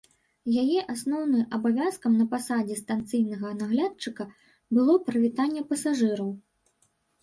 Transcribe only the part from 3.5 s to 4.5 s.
наглядчыка